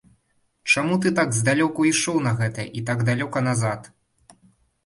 Чаму 0.75 0.95
ты 1.03 1.11
так 1.19 1.35
здалёку 1.39 1.85
ішоў 1.91 2.17
на 2.29 2.33
гэта, 2.39 2.65
і 2.81 2.83
так 2.91 3.05
далёка 3.11 3.45
назад?! 3.49 3.81